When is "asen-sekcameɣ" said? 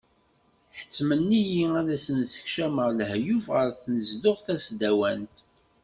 1.95-2.87